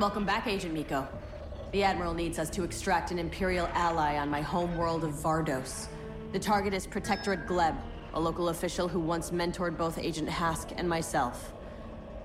Welcome 0.00 0.24
back, 0.24 0.46
Agent 0.46 0.74
Meeko. 0.74 1.06
The 1.72 1.82
Admiral 1.82 2.14
needs 2.14 2.38
us 2.38 2.48
to 2.50 2.64
extract 2.64 3.10
an 3.10 3.18
Imperial 3.18 3.68
ally 3.74 4.16
on 4.16 4.30
my 4.30 4.40
home 4.40 4.78
world 4.78 5.04
of 5.04 5.10
Vardos. 5.10 5.88
The 6.32 6.38
target 6.38 6.72
is 6.72 6.86
Protectorate 6.86 7.46
Gleb, 7.46 7.76
a 8.14 8.18
local 8.18 8.48
official 8.48 8.88
who 8.88 8.98
once 8.98 9.30
mentored 9.30 9.76
both 9.76 9.98
Agent 9.98 10.30
Hask 10.30 10.70
and 10.78 10.88
myself. 10.88 11.52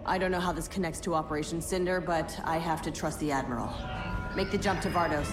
I 0.06 0.18
don't 0.18 0.32
know 0.32 0.40
how 0.40 0.54
this 0.54 0.70
connects 0.70 1.02
to 1.02 1.16
Operation 1.16 1.62
Cinder, 1.62 2.00
but 2.00 2.40
I 2.46 2.60
have 2.60 2.82
to 2.84 2.92
trust 2.92 3.20
the 3.20 3.34
Admiral. 3.34 3.70
Make 4.38 4.52
the 4.52 4.58
jump 4.58 4.80
to 4.84 4.90
Vardos. 4.90 5.28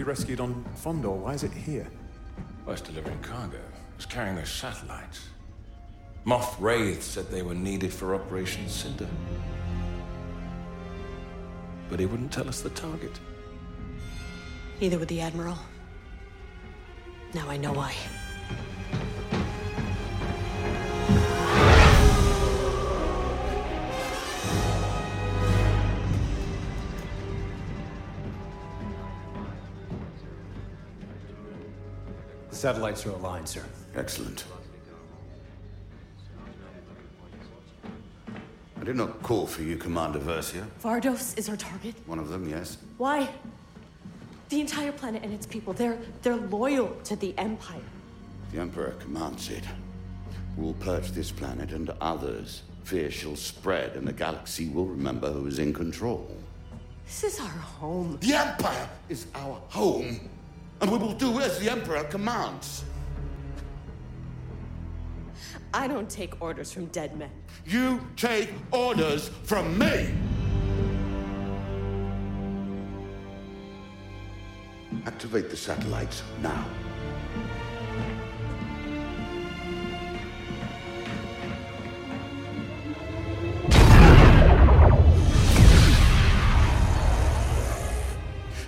It's 0.00 0.06
we 0.06 0.10
rescued 0.10 0.40
on 0.40 0.64
Fondor. 0.82 1.14
Why 1.14 1.34
is 1.34 1.42
it 1.42 1.52
here? 1.52 1.86
Well, 2.64 2.72
it's 2.72 2.80
delivering 2.80 3.18
cargo. 3.18 3.60
It's 3.96 4.06
carrying 4.06 4.34
those 4.34 4.50
satellites. 4.50 5.28
Moff 6.24 6.58
Wraith 6.58 7.02
said 7.02 7.30
they 7.30 7.42
were 7.42 7.54
needed 7.54 7.92
for 7.92 8.14
Operation 8.14 8.66
Cinder. 8.66 9.08
But 11.90 12.00
he 12.00 12.06
wouldn't 12.06 12.32
tell 12.32 12.48
us 12.48 12.62
the 12.62 12.70
target. 12.70 13.12
Neither 14.80 14.98
would 14.98 15.08
the 15.08 15.20
Admiral. 15.20 15.58
Now 17.34 17.50
I 17.50 17.58
know 17.58 17.74
why. 17.74 17.94
Satellites 32.60 33.06
are 33.06 33.10
aligned, 33.10 33.48
sir. 33.48 33.64
Excellent. 33.96 34.44
I 38.78 38.84
did 38.84 38.96
not 38.96 39.22
call 39.22 39.46
for 39.46 39.62
you, 39.62 39.76
Commander 39.76 40.18
Versio. 40.18 40.66
Vardos 40.82 41.36
is 41.38 41.48
our 41.48 41.56
target? 41.56 41.94
One 42.06 42.18
of 42.18 42.28
them, 42.28 42.48
yes. 42.48 42.76
Why? 42.98 43.28
The 44.50 44.60
entire 44.60 44.92
planet 44.92 45.22
and 45.22 45.32
its 45.32 45.46
people, 45.46 45.72
they're 45.72 45.98
they're 46.22 46.36
loyal 46.36 46.88
to 47.04 47.16
the 47.16 47.34
Empire. 47.38 47.80
The 48.52 48.60
Emperor 48.60 48.94
commands 48.98 49.48
it. 49.48 49.64
We'll 50.56 50.74
purge 50.74 51.12
this 51.12 51.30
planet 51.30 51.72
and 51.72 51.90
others. 52.00 52.62
Fear 52.84 53.10
shall 53.10 53.36
spread, 53.36 53.96
and 53.96 54.06
the 54.06 54.12
galaxy 54.12 54.68
will 54.68 54.86
remember 54.86 55.30
who 55.30 55.46
is 55.46 55.58
in 55.58 55.72
control. 55.72 56.36
This 57.06 57.24
is 57.24 57.40
our 57.40 57.46
home. 57.46 58.18
The 58.20 58.34
Empire 58.34 58.88
is 59.08 59.26
our 59.34 59.60
home, 59.68 60.28
and 60.80 60.90
we 60.90 60.98
will 60.98 61.12
do 61.12 61.40
as 61.40 61.58
the 61.58 61.70
Emperor 61.70 62.04
commands. 62.04 62.84
I 65.72 65.86
don't 65.86 66.10
take 66.10 66.40
orders 66.40 66.72
from 66.72 66.86
dead 66.86 67.16
men. 67.16 67.30
You 67.64 68.00
take 68.16 68.50
orders 68.72 69.28
from 69.44 69.78
me! 69.78 70.12
Activate 75.06 75.48
the 75.50 75.56
satellites 75.56 76.22
now. 76.42 76.66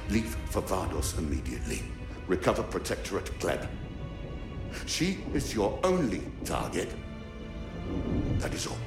Leave 0.09 0.37
for 0.51 0.63
Vardos 0.63 1.19
immediately. 1.19 1.83
Recover 2.29 2.63
Protectorate 2.63 3.39
Gleb. 3.41 3.67
She 4.87 5.19
is 5.35 5.55
your 5.55 5.79
only 5.85 6.23
target. 6.45 6.89
That 8.39 8.55
is 8.55 8.67
all. 8.67 8.79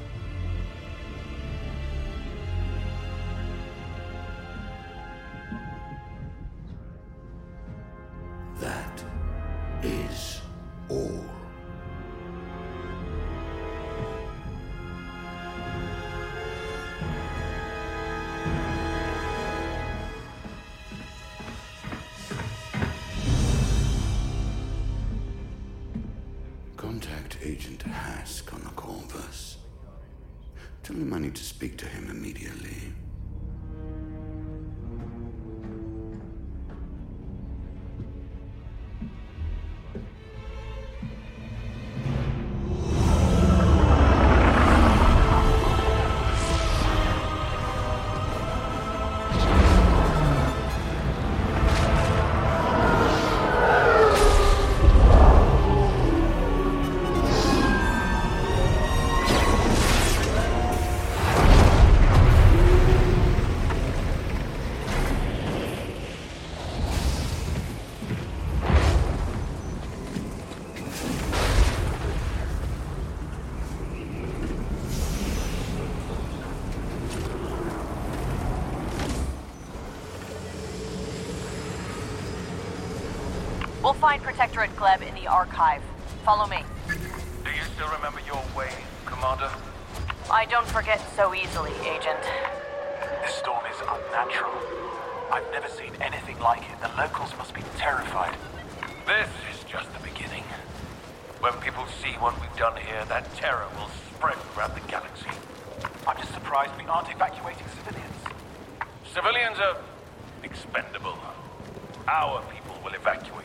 That 8.60 9.04
is 9.84 10.42
all. 10.90 11.45
Find 84.06 84.22
Protectorate 84.22 84.70
Gleb 84.76 85.02
in 85.02 85.16
the 85.16 85.26
archive. 85.26 85.82
Follow 86.24 86.46
me. 86.46 86.62
Do 86.88 87.50
you 87.50 87.64
still 87.74 87.90
remember 87.90 88.20
your 88.28 88.40
way, 88.56 88.70
Commander? 89.04 89.50
I 90.30 90.46
don't 90.46 90.68
forget 90.68 91.02
so 91.16 91.34
easily, 91.34 91.72
Agent. 91.82 92.22
This 93.24 93.34
storm 93.34 93.66
is 93.66 93.82
unnatural. 93.82 94.54
I've 95.32 95.50
never 95.52 95.68
seen 95.68 95.90
anything 96.02 96.38
like 96.38 96.62
it. 96.62 96.80
The 96.84 96.92
locals 96.96 97.36
must 97.40 97.56
be 97.56 97.64
terrified. 97.78 98.38
This 99.08 99.28
is 99.52 99.64
just 99.64 99.92
the 99.92 100.00
beginning. 100.08 100.44
When 101.40 101.54
people 101.54 101.88
see 102.04 102.14
what 102.22 102.40
we've 102.40 102.58
done 102.58 102.78
here, 102.78 103.04
that 103.06 103.34
terror 103.34 103.66
will 103.76 103.90
spread 104.14 104.38
throughout 104.54 104.76
the 104.76 104.86
galaxy. 104.88 105.34
I'm 106.06 106.18
just 106.18 106.32
surprised 106.32 106.78
we 106.78 106.86
aren't 106.86 107.10
evacuating 107.10 107.66
civilians. 107.82 108.18
Civilians 109.12 109.58
are 109.58 109.78
expendable. 110.44 111.18
Our 112.08 112.44
people 112.54 112.78
will 112.84 112.94
evacuate 112.94 113.45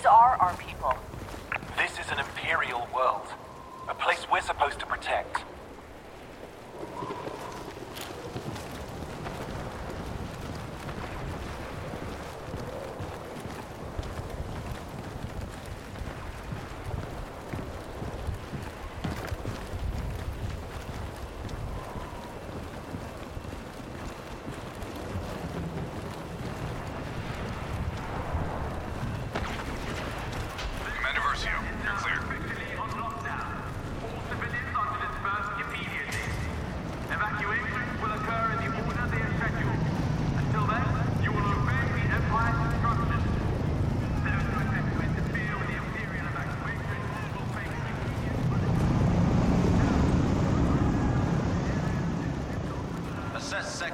These 0.00 0.06
are 0.06 0.38
our 0.40 0.56
people. 0.56 0.94
This 1.76 1.98
is 1.98 2.10
an 2.10 2.20
imperial 2.20 2.88
world. 2.94 3.26
A 3.86 3.92
place 3.92 4.26
we're 4.32 4.40
supposed 4.40 4.80
to 4.80 4.86
protect. 4.86 5.44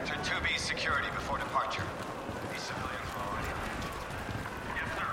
Sector 0.05 0.31
2B's 0.31 0.61
security 0.61 1.09
before 1.15 1.39
departure. 1.39 1.83
These 2.53 2.63
civilians 2.63 3.09
are 3.17 3.23
already 3.33 3.49
Yes, 4.77 4.89
sir. 4.99 5.09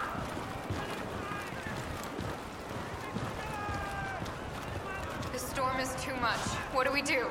The 5.32 5.40
storm 5.40 5.80
is 5.80 5.96
too 6.04 6.16
much. 6.18 6.38
What 6.74 6.86
do 6.86 6.92
we 6.92 7.02
do? 7.02 7.28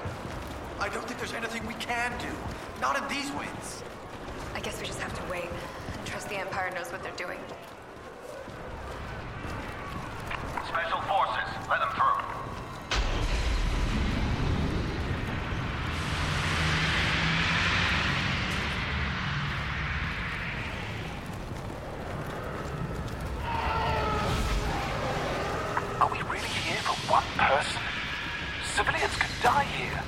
I 0.81 0.89
don't 0.89 1.05
think 1.07 1.19
there's 1.19 1.35
anything 1.35 1.67
we 1.67 1.75
can 1.75 2.13
do. 2.19 2.29
Not 2.81 2.97
in 2.97 3.07
these 3.09 3.31
winds. 3.33 3.83
I 4.55 4.61
guess 4.61 4.81
we 4.81 4.87
just 4.87 5.01
have 5.01 5.15
to 5.23 5.31
wait. 5.31 5.45
and 5.97 6.07
Trust 6.07 6.29
the 6.31 6.37
Empire 6.37 6.71
knows 6.75 6.91
what 6.91 7.03
they're 7.03 7.13
doing. 7.17 7.39
Special 10.69 11.01
forces, 11.03 11.69
let 11.69 11.81
them 11.81 11.91
through. 11.95 12.43
Are 26.01 26.11
we 26.11 26.19
really 26.23 26.49
here 26.49 26.77
for 26.79 26.97
one 27.13 27.23
person? 27.37 27.81
Civilians 28.75 29.15
could 29.17 29.31
die 29.43 29.65
here. 29.65 30.03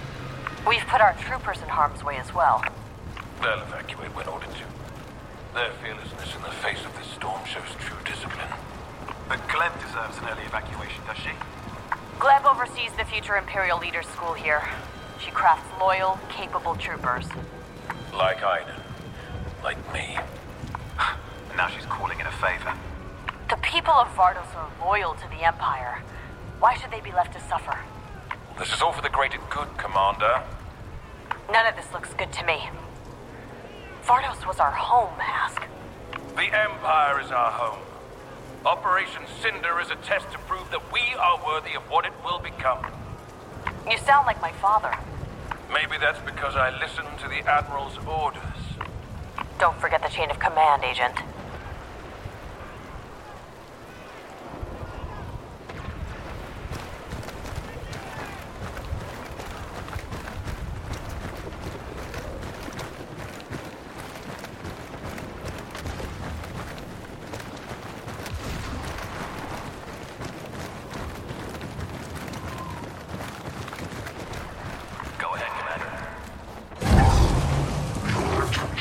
We've 0.67 0.85
put 0.89 1.01
our 1.01 1.13
troopers 1.15 1.59
in 1.63 1.69
harm's 1.69 2.03
way 2.03 2.17
as 2.17 2.35
well. 2.35 2.65
They'll 3.41 3.61
evacuate 3.61 4.15
when 4.17 4.27
ordered 4.27 4.51
to. 4.51 4.65
Their 5.55 5.71
fearlessness 5.81 6.35
in 6.35 6.43
the 6.43 6.51
face 6.51 6.85
of 6.85 6.97
this 6.97 7.07
storm 7.07 7.45
shows 7.45 7.63
true 7.79 7.97
discipline. 8.05 8.49
But 9.29 9.39
Gleb 9.47 9.73
deserves 9.81 10.19
an 10.19 10.25
early 10.29 10.43
evacuation, 10.43 11.01
does 11.07 11.17
she? 11.19 11.31
Gleb 12.19 12.45
oversees 12.45 12.91
the 12.99 13.05
future 13.05 13.37
Imperial 13.37 13.79
Leaders 13.79 14.09
School 14.09 14.33
here. 14.33 14.67
She 15.25 15.31
crafts 15.31 15.71
loyal, 15.79 16.19
capable 16.29 16.75
troopers. 16.75 17.27
Like 18.13 18.43
Iden. 18.43 18.75
Like 19.63 19.79
me. 19.93 20.19
And 20.99 21.57
now 21.57 21.69
she's 21.69 21.87
calling 21.87 22.19
in 22.19 22.27
a 22.27 22.33
favor. 22.33 22.75
The 23.49 23.57
people 23.63 23.95
of 23.95 24.09
Vardos 24.09 24.53
are 24.57 24.69
loyal 24.85 25.15
to 25.15 25.29
the 25.29 25.47
Empire. 25.47 26.03
Why 26.59 26.75
should 26.75 26.91
they 26.91 27.01
be 27.01 27.13
left 27.13 27.33
to 27.35 27.41
suffer? 27.41 27.79
This 28.59 28.73
is 28.73 28.83
all 28.83 28.93
for 28.93 29.03
the 29.03 29.09
greater 29.09 29.39
good, 29.51 29.69
Commander. 29.79 30.43
None 31.53 31.67
of 31.67 31.77
this 31.77 31.93
looks 31.93 32.13
good 32.15 32.33
to 32.33 32.45
me. 32.45 32.71
Vardos 34.07 34.47
was 34.47 34.59
our 34.61 34.71
home, 34.71 35.19
Hask. 35.19 35.63
The 36.37 36.43
Empire 36.43 37.21
is 37.21 37.31
our 37.31 37.51
home. 37.51 37.81
Operation 38.67 39.23
Cinder 39.41 39.81
is 39.81 39.91
a 39.91 39.97
test 39.97 40.31
to 40.33 40.39
prove 40.41 40.71
that 40.71 40.93
we 40.93 41.01
are 41.19 41.41
worthy 41.47 41.75
of 41.75 41.83
what 41.91 42.05
it 42.05 42.13
will 42.23 42.39
become. 42.39 42.85
You 43.91 43.97
sound 43.99 44.27
like 44.27 44.41
my 44.43 44.53
father. 44.53 44.95
Maybe 45.73 45.97
that's 45.99 46.21
because 46.21 46.55
I 46.55 46.71
listen 46.79 47.05
to 47.23 47.29
the 47.29 47.41
Admiral's 47.49 47.99
orders. 48.07 48.41
Don't 49.59 49.79
forget 49.81 50.03
the 50.03 50.09
chain 50.09 50.31
of 50.31 50.39
command, 50.39 50.85
Agent. 50.85 51.15
Go 75.19 75.33
ahead, 75.35 75.53
Commander. 75.59 75.93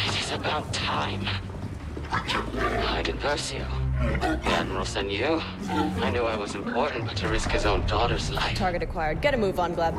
It 0.08 0.20
is 0.20 0.32
about 0.32 0.74
time. 0.74 1.28
Hyde 3.34 3.66
The 4.22 4.50
Admiral 4.50 4.86
sent 4.86 5.10
you. 5.10 5.42
I 5.68 6.12
knew 6.12 6.22
I 6.22 6.38
was 6.38 6.54
important, 6.54 7.06
but 7.06 7.18
to 7.18 7.28
risk 7.28 7.50
his 7.50 7.66
own 7.66 7.84
daughter's 7.88 8.30
life. 8.30 8.56
Target 8.56 8.84
acquired. 8.84 9.22
Get 9.22 9.34
a 9.34 9.38
move 9.38 9.60
on, 9.60 9.76
Gleb. 9.76 9.96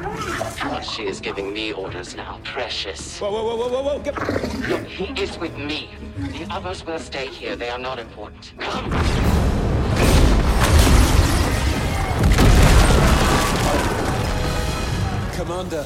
Well, 0.63 0.81
she 0.83 1.07
is 1.07 1.19
giving 1.19 1.53
me 1.53 1.73
orders 1.73 2.15
now, 2.15 2.39
precious. 2.45 3.19
Whoa, 3.19 3.33
whoa, 3.33 3.45
whoa, 3.45 3.57
whoa, 3.57 3.69
whoa, 3.71 3.83
whoa! 3.83 3.99
Get... 3.99 4.69
Look, 4.69 4.87
he 4.87 5.21
is 5.21 5.37
with 5.37 5.57
me. 5.59 5.91
The 6.17 6.47
others 6.49 6.87
will 6.87 7.01
stay 7.01 7.27
here. 7.27 7.57
They 7.57 7.71
are 7.71 7.79
not 7.79 7.99
important. 7.99 8.53
Come! 8.61 8.91
Commander. 15.35 15.85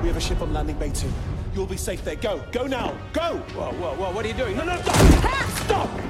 We 0.00 0.08
have 0.08 0.16
a 0.16 0.20
ship 0.20 0.40
on 0.40 0.54
landing 0.54 0.78
bay 0.78 0.88
two. 0.88 1.12
You'll 1.56 1.64
be 1.64 1.78
safe 1.78 2.04
there. 2.04 2.16
Go. 2.16 2.42
Go 2.52 2.66
now. 2.66 2.94
Go! 3.14 3.38
Whoa, 3.54 3.72
whoa, 3.72 3.94
whoa, 3.94 4.12
what 4.12 4.26
are 4.26 4.28
you 4.28 4.34
doing? 4.34 4.58
No, 4.58 4.64
no, 4.64 4.76
stop! 4.82 5.48
Stop! 5.64 6.00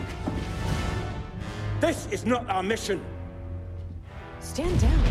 This 1.78 2.08
is 2.10 2.26
not 2.26 2.50
our 2.50 2.64
mission. 2.64 3.00
Stand 4.40 4.80
down. 4.80 5.04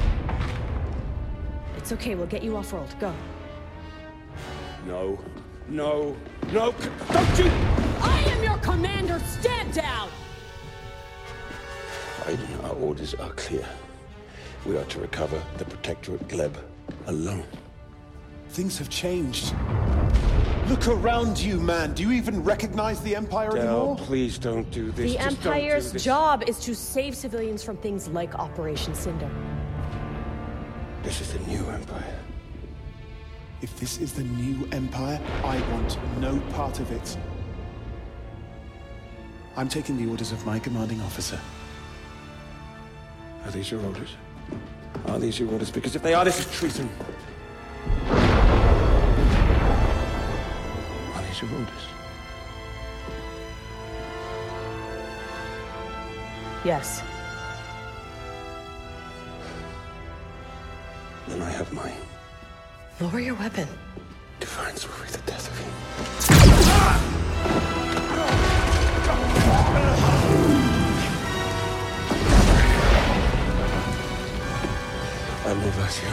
It's 1.77 1.93
okay. 1.93 2.15
We'll 2.15 2.27
get 2.27 2.43
you 2.43 2.57
off 2.57 2.73
world. 2.73 2.93
Go. 2.99 3.13
No, 4.85 5.17
no, 5.69 6.17
no, 6.51 6.73
c- 6.81 6.89
don't 7.13 7.39
you! 7.39 7.49
I 8.01 8.21
am 8.27 8.43
your 8.43 8.57
commander. 8.57 9.19
Stand 9.19 9.73
down. 9.73 10.09
Iden, 12.27 12.59
our 12.65 12.73
orders 12.73 13.13
are 13.15 13.31
clear. 13.31 13.65
We 14.65 14.75
are 14.75 14.83
to 14.83 14.99
recover 14.99 15.41
the 15.57 15.63
Protectorate 15.63 16.27
Gleb 16.27 16.57
alone. 17.07 17.45
Things 18.49 18.77
have 18.77 18.89
changed. 18.89 19.53
Look 20.67 20.87
around 20.87 21.37
you, 21.37 21.59
man. 21.59 21.93
Do 21.93 22.01
you 22.01 22.11
even 22.11 22.43
recognize 22.43 22.99
the 23.01 23.15
Empire 23.15 23.51
Del, 23.51 23.59
anymore? 23.61 23.95
please 23.97 24.39
don't 24.39 24.69
do 24.71 24.91
this. 24.91 25.11
The 25.11 25.17
Just 25.19 25.41
don't 25.41 25.43
do 25.43 25.49
Empire's 25.49 25.91
this. 25.91 26.03
job 26.03 26.43
is 26.47 26.59
to 26.61 26.73
save 26.73 27.15
civilians 27.15 27.63
from 27.63 27.77
things 27.77 28.07
like 28.07 28.33
Operation 28.35 28.95
Cinder. 28.95 29.29
This 31.03 31.21
is 31.21 31.33
the 31.33 31.39
new 31.47 31.63
Empire. 31.69 32.19
If 33.61 33.79
this 33.79 33.99
is 33.99 34.13
the 34.13 34.23
new 34.23 34.67
Empire, 34.71 35.19
I 35.43 35.59
want 35.71 35.99
no 36.19 36.39
part 36.53 36.79
of 36.79 36.91
it. 36.91 37.15
I'm 39.55 39.69
taking 39.69 39.97
the 39.97 40.09
orders 40.09 40.31
of 40.31 40.43
my 40.47 40.57
commanding 40.57 40.99
officer. 41.01 41.39
Are 43.45 43.51
these 43.51 43.69
your 43.69 43.85
orders? 43.85 44.15
Are 45.07 45.19
these 45.19 45.39
your 45.39 45.51
orders? 45.51 45.69
Because 45.69 45.95
if 45.95 46.01
they 46.01 46.15
are, 46.15 46.25
this 46.25 46.39
is 46.39 46.51
treason. 46.57 46.89
Are 51.35 51.37
these 51.37 51.51
your? 51.51 51.67
Yes. 56.63 57.03
Then 61.27 61.41
I 61.41 61.49
have 61.49 61.73
mine. 61.73 61.91
Lower 63.01 63.19
your 63.19 63.35
weapon. 63.35 63.67
Defiance 64.39 64.87
will 64.87 65.03
be 65.03 65.11
the 65.11 65.17
death 65.25 65.51
of 65.51 65.59
you. 65.59 65.65
Admiral 75.51 75.71
Versio. 75.71 76.11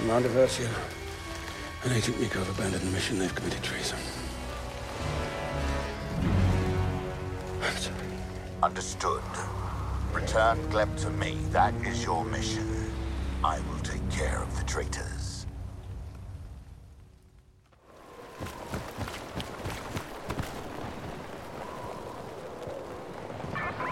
Commander 0.00 0.30
Versio. 0.30 1.03
And 1.84 1.92
Agent 1.92 2.16
Meeko 2.16 2.38
have 2.38 2.48
abandoned 2.48 2.82
the 2.82 2.90
mission. 2.92 3.18
They've 3.18 3.34
committed 3.34 3.62
treason. 3.62 3.98
I'm 7.62 7.76
sorry. 7.76 7.96
Understood. 8.62 9.22
Return 10.14 10.56
Gleb 10.70 10.96
to 11.02 11.10
me. 11.10 11.36
That 11.50 11.74
is 11.86 12.02
your 12.02 12.24
mission. 12.24 12.90
I 13.44 13.60
will 13.60 13.80
take 13.80 14.08
care 14.10 14.42
of 14.42 14.58
the 14.58 14.64
traitors. 14.64 15.44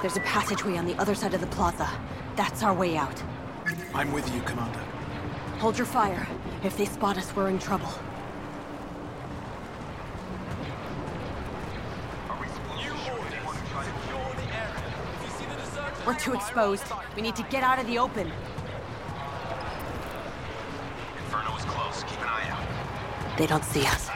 There's 0.01 0.17
a 0.17 0.21
passageway 0.21 0.79
on 0.79 0.87
the 0.87 0.95
other 0.95 1.15
side 1.15 1.35
of 1.35 1.43
the 1.43 1.47
plaza. 1.49 1.91
That's 2.37 2.63
our 2.63 2.73
way 2.73 2.97
out. 2.97 3.23
I'm 3.95 4.11
with 4.13 4.35
you, 4.35 4.41
Commander. 4.41 4.81
Hold 5.59 5.77
your 5.77 5.87
fire. 5.87 6.27
If 6.65 6.77
they 6.77 6.85
spot 6.85 7.19
us, 7.19 7.35
we're 7.35 7.49
in 7.49 7.59
trouble. 7.59 7.93
We're 16.07 16.15
too 16.15 16.35
exposed. 16.35 16.85
We 17.17 17.23
need 17.23 17.35
to 17.37 17.43
get 17.45 17.65
out 17.65 17.81
of 17.81 17.87
the 17.87 17.99
open. 17.99 18.31
Inferno 21.19 21.57
is 21.57 21.65
close. 21.65 22.05
Keep 22.05 22.21
an 22.21 22.29
eye 22.29 22.49
out. 22.51 23.39
They 23.39 23.47
don't 23.47 23.65
see 23.65 23.85
us. 23.87 24.12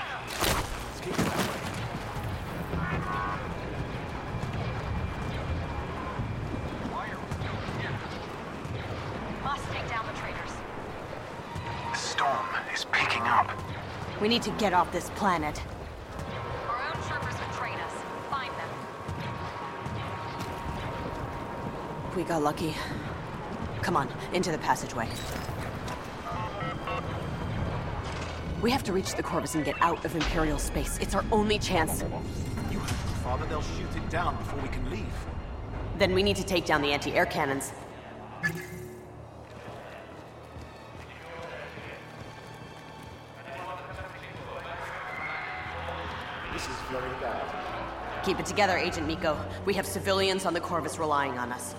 We 14.26 14.30
need 14.30 14.42
to 14.42 14.50
get 14.59 14.73
off 14.73 14.90
this 14.90 15.09
planet. 15.11 15.62
Our 16.68 16.83
own 16.88 17.00
troopers 17.06 17.37
betrayed 17.49 17.78
us. 17.78 17.92
Find 18.28 18.50
them. 18.50 18.68
We 22.16 22.25
got 22.25 22.42
lucky. 22.42 22.75
Come 23.83 23.97
on, 23.97 24.09
into 24.33 24.50
the 24.50 24.59
passageway. 24.59 25.09
We 28.61 28.73
have 28.73 28.83
to 28.83 28.92
reach 28.92 29.14
the 29.14 29.23
Corvus 29.23 29.54
and 29.54 29.64
get 29.64 29.80
out 29.80 30.04
of 30.04 30.16
Imperial 30.16 30.59
space. 30.59 30.99
It's 30.99 31.14
our 31.14 31.25
only 31.30 31.61
chance. 31.61 32.02
You 32.02 32.09
heard 32.09 32.90
me, 32.90 33.14
Father. 33.23 33.47
They'll 33.47 33.62
shoot 33.62 33.95
it 33.95 34.11
down 34.11 34.37
before 34.38 34.61
we 34.61 34.66
can 34.71 34.90
leave. 34.90 35.06
Then 35.99 36.12
we 36.14 36.25
need 36.25 36.35
to 36.35 36.45
take 36.45 36.64
down 36.66 36.83
the 36.83 36.90
anti-air 36.90 37.26
cannons. 37.26 37.71
Keep 48.26 48.40
it 48.40 48.47
together, 48.47 48.76
Agent 48.76 49.06
Meeko. 49.06 49.38
We 49.66 49.75
have 49.75 49.87
civilians 49.87 50.47
on 50.47 50.52
the 50.52 50.59
Corvus 50.59 50.99
relying 50.99 51.38
on 51.38 51.52
us. 51.52 51.76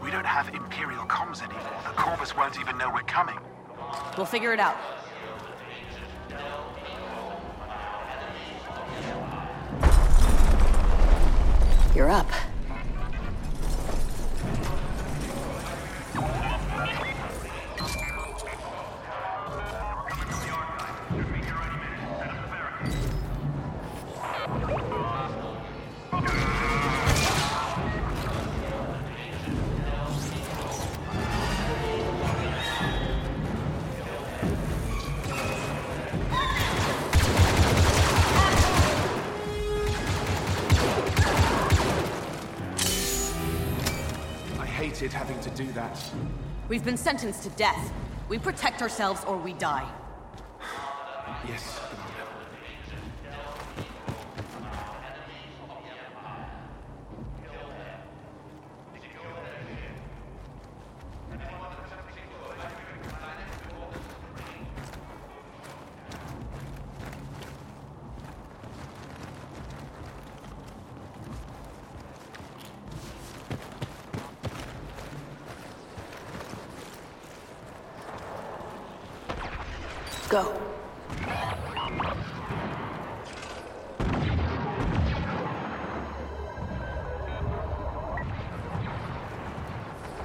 We 0.00 0.12
don't 0.12 0.24
have 0.24 0.48
Imperial 0.54 1.04
comms 1.06 1.42
anymore. 1.42 1.72
The 1.84 2.00
Corvus 2.00 2.36
won't 2.36 2.60
even 2.60 2.78
know 2.78 2.88
we're 2.94 3.00
coming. 3.00 3.36
We'll 4.16 4.24
figure 4.24 4.52
it 4.52 4.60
out. 4.60 4.76
You're 11.96 12.12
up. 12.12 12.28
I 21.14 21.41
We've 46.68 46.84
been 46.84 46.96
sentenced 46.96 47.42
to 47.42 47.50
death. 47.50 47.92
We 48.28 48.38
protect 48.38 48.82
ourselves 48.82 49.24
or 49.24 49.36
we 49.36 49.52
die. 49.52 49.88
Yes, 51.46 51.80
Go. 80.32 80.50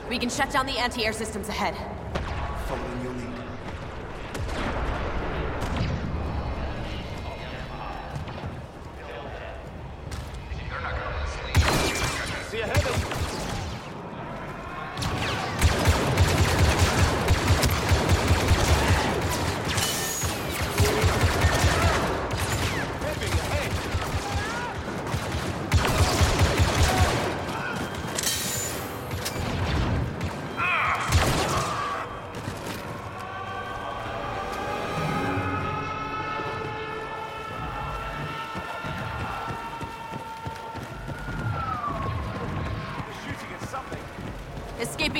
We 0.07 0.17
can 0.17 0.29
shut 0.29 0.49
down 0.49 0.65
the 0.65 0.77
anti-air 0.77 1.11
systems 1.11 1.49
ahead. 1.49 1.75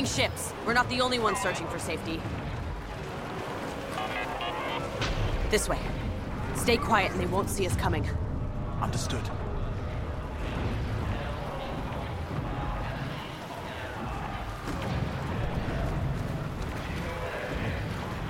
Ships. 0.06 0.54
We're 0.66 0.74
not 0.74 0.88
the 0.90 1.02
only 1.02 1.18
ones 1.18 1.40
searching 1.40 1.68
for 1.68 1.80
safety. 1.80 2.22
This 5.50 5.68
way. 5.68 5.80
Stay 6.56 6.78
quiet 6.78 7.12
and 7.12 7.20
they 7.20 7.26
won't 7.26 7.50
see 7.50 7.66
us 7.66 7.76
coming. 7.76 8.08
Understood. 8.80 9.24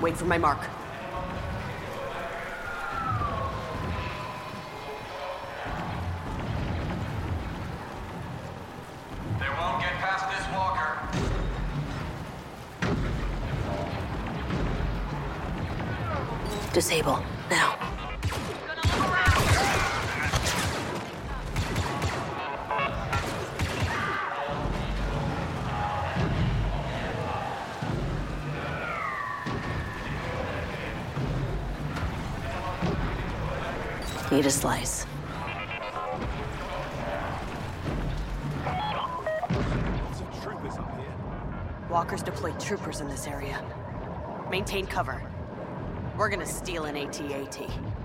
Wait 0.00 0.16
for 0.16 0.24
my 0.24 0.38
mark. 0.38 0.60
Disable. 16.78 17.18
Now. 17.50 17.74
Need 34.30 34.46
a 34.46 34.50
slice. 34.52 35.04
Lots 38.64 40.20
of 40.20 40.42
troopers 40.44 40.74
up 40.76 40.96
here. 40.96 41.12
Walkers 41.90 42.22
deployed 42.22 42.60
troopers 42.60 43.00
in 43.00 43.08
this 43.08 43.26
area. 43.26 43.64
Maintain 44.48 44.86
cover. 44.86 45.27
We're 46.18 46.28
gonna 46.28 46.44
steal 46.44 46.86
an 46.86 46.96
AT-AT. 46.96 47.97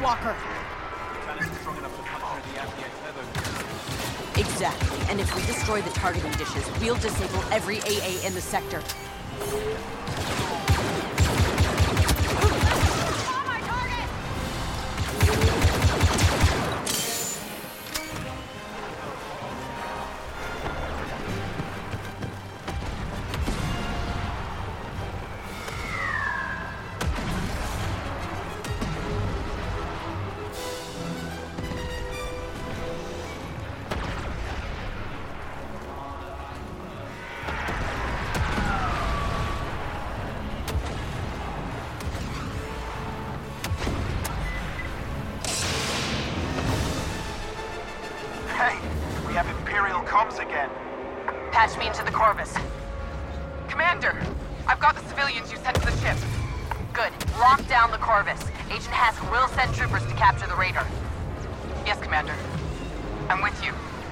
Walker? 0.00 0.34
Exactly. 4.36 4.98
And 5.10 5.20
if 5.20 5.34
we 5.34 5.42
destroy 5.42 5.82
the 5.82 5.90
targeting 5.90 6.32
dishes, 6.32 6.64
we'll 6.80 6.96
disable 6.96 7.42
every 7.52 7.80
AA 7.80 8.26
in 8.26 8.34
the 8.34 8.40
sector. 8.40 8.82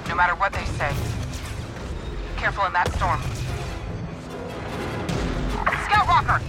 No 0.08 0.14
matter 0.14 0.34
what 0.36 0.52
they 0.54 0.64
say. 0.64 0.90
Careful 2.38 2.64
in 2.64 2.72
that 2.72 2.90
storm. 2.96 3.20
Scout 5.84 6.08
Walker! 6.08 6.40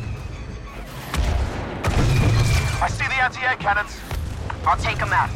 I 2.81 2.87
see 2.89 3.05
the 3.05 3.21
anti-air 3.21 3.57
cannons. 3.57 3.99
I'll 4.65 4.77
take 4.77 4.97
them 4.97 5.11
out. 5.11 5.29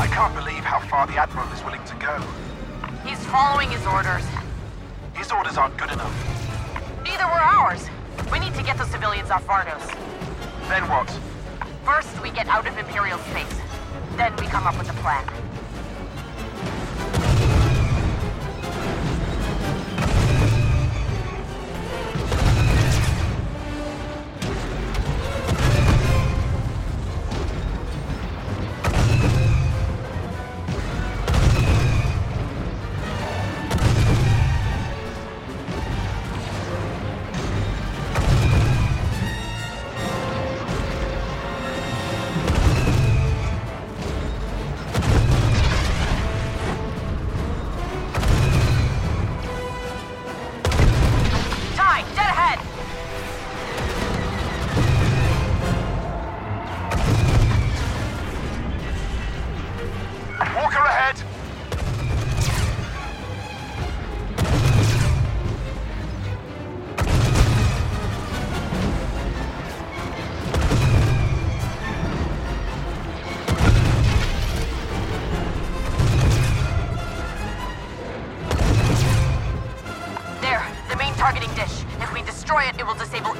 I 0.00 0.06
can't 0.08 0.34
believe 0.34 0.64
how 0.64 0.80
far 0.80 1.06
the 1.06 1.16
Admiral 1.16 1.46
is 1.52 1.62
willing 1.62 1.84
to 1.84 1.94
go. 1.94 2.49
He's 3.04 3.24
following 3.26 3.70
his 3.70 3.84
orders. 3.86 4.24
His 5.14 5.32
orders 5.32 5.56
aren't 5.56 5.76
good 5.76 5.90
enough. 5.90 6.14
Neither 7.02 7.24
were 7.24 7.40
ours. 7.40 7.88
We 8.30 8.38
need 8.38 8.54
to 8.54 8.62
get 8.62 8.76
the 8.76 8.84
civilians 8.84 9.30
off 9.30 9.46
Vardos. 9.46 9.86
Then 10.68 10.82
what? 10.88 11.08
First, 11.84 12.22
we 12.22 12.30
get 12.30 12.46
out 12.48 12.66
of 12.66 12.76
Imperial 12.76 13.18
space. 13.30 13.58
Then 14.16 14.36
we 14.36 14.46
come 14.46 14.66
up 14.66 14.76
with 14.78 14.90
a 14.90 14.94
plan. 15.00 15.24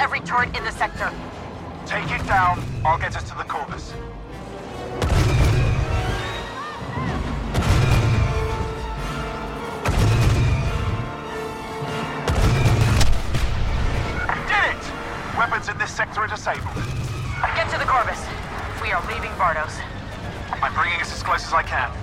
Every 0.00 0.20
turret 0.20 0.56
in 0.56 0.64
the 0.64 0.72
sector. 0.72 1.12
Take 1.84 2.10
it 2.10 2.26
down. 2.26 2.64
I'll 2.86 2.98
get 2.98 3.14
us 3.14 3.22
to 3.28 3.36
the 3.36 3.44
Corvus. 3.44 3.92
Did 14.48 14.64
it! 14.70 15.36
Weapons 15.36 15.68
in 15.68 15.76
this 15.76 15.94
sector 15.94 16.20
are 16.20 16.28
disabled. 16.28 16.64
Get 17.54 17.68
to 17.68 17.78
the 17.78 17.84
Corvus. 17.84 18.24
We 18.80 18.92
are 18.92 19.06
leaving 19.06 19.30
Vardos. 19.32 19.78
I'm 20.62 20.72
bringing 20.72 20.98
us 21.02 21.12
as 21.12 21.22
close 21.22 21.44
as 21.44 21.52
I 21.52 21.62
can. 21.62 21.99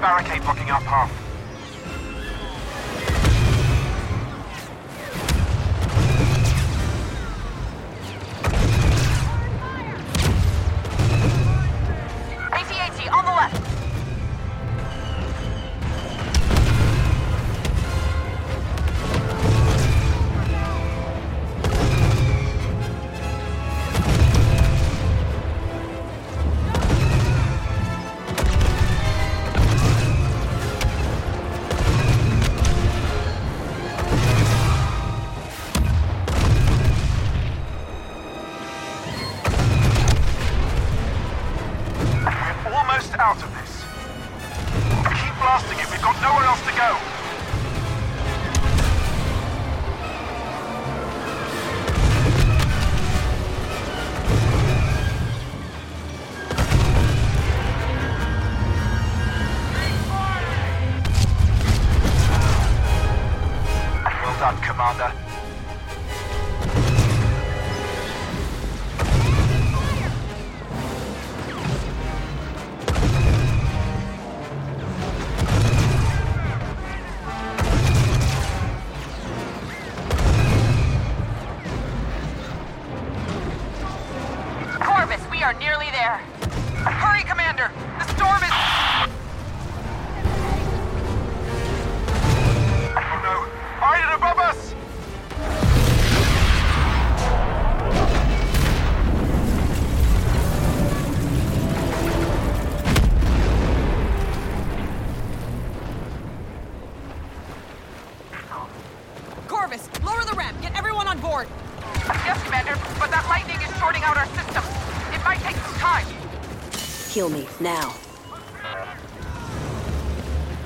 Barricade 0.00 0.42
blocking 0.42 0.70
our 0.70 0.80
path. 0.80 1.29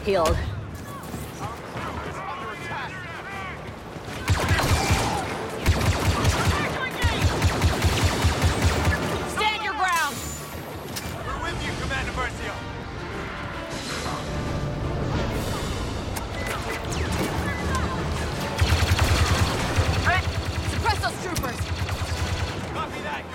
Versio. 0.04 0.24
Suppress 20.70 20.98
those 21.00 21.22
troopers! 21.22 21.60
Copy 22.74 23.00
that, 23.00 23.33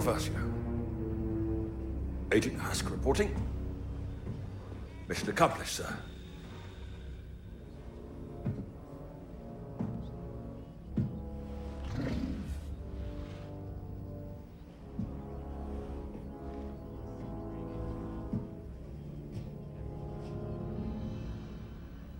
Versio. 0.00 0.32
Agent 2.32 2.58
Hask 2.58 2.90
reporting. 2.90 3.34
Mission 5.08 5.28
accomplished, 5.30 5.76
sir. 5.76 5.96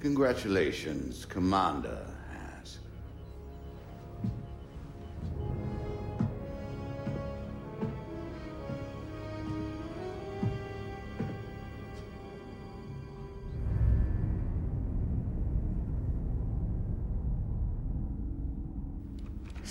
Congratulations, 0.00 1.24
Commander 1.24 2.13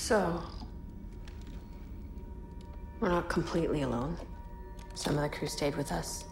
So, 0.04 0.44
we're 3.00 3.08
not 3.08 3.30
completely 3.30 3.84
alone. 3.84 4.18
Some 4.96 5.16
of 5.16 5.22
the 5.22 5.30
crew 5.30 5.48
stayed 5.48 5.78
with 5.78 5.94
us, 5.94 6.26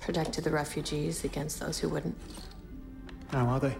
protected 0.00 0.42
the 0.42 0.50
refugees 0.50 1.22
against 1.22 1.60
those 1.60 1.78
who 1.78 1.88
wouldn't. 1.88 2.18
How 3.28 3.46
are 3.46 3.60
they? 3.60 3.76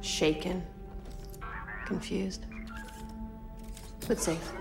Shaken, 0.00 0.64
confused, 1.84 2.46
but 4.08 4.18
safe. 4.18 4.52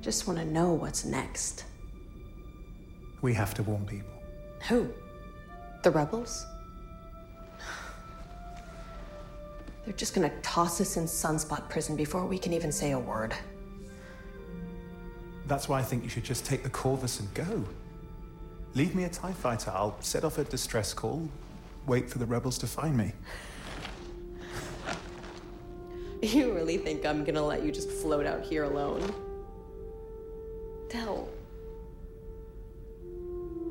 Just 0.00 0.28
want 0.28 0.38
to 0.38 0.44
know 0.44 0.72
what's 0.72 1.04
next. 1.04 1.64
We 3.24 3.32
have 3.32 3.54
to 3.54 3.62
warn 3.62 3.86
people. 3.86 4.12
Who? 4.68 4.86
The 5.82 5.90
rebels? 5.90 6.44
They're 9.82 9.94
just 9.94 10.14
gonna 10.14 10.30
toss 10.42 10.78
us 10.82 10.98
in 10.98 11.04
Sunspot 11.04 11.70
prison 11.70 11.96
before 11.96 12.26
we 12.26 12.36
can 12.36 12.52
even 12.52 12.70
say 12.70 12.90
a 12.90 12.98
word. 12.98 13.32
That's 15.46 15.70
why 15.70 15.78
I 15.80 15.82
think 15.82 16.02
you 16.02 16.10
should 16.10 16.22
just 16.22 16.44
take 16.44 16.64
the 16.64 16.68
Corvus 16.68 17.18
and 17.18 17.32
go. 17.32 17.64
Leave 18.74 18.94
me 18.94 19.04
a 19.04 19.08
TIE 19.08 19.32
fighter. 19.32 19.70
I'll 19.74 19.96
set 20.02 20.22
off 20.22 20.36
a 20.36 20.44
distress 20.44 20.92
call, 20.92 21.26
wait 21.86 22.10
for 22.10 22.18
the 22.18 22.26
rebels 22.26 22.58
to 22.58 22.66
find 22.66 22.94
me. 22.94 23.12
You 26.20 26.52
really 26.52 26.76
think 26.76 27.06
I'm 27.06 27.24
gonna 27.24 27.44
let 27.44 27.62
you 27.62 27.72
just 27.72 27.90
float 27.90 28.26
out 28.26 28.42
here 28.42 28.64
alone? 28.64 29.14
Del. 30.90 31.26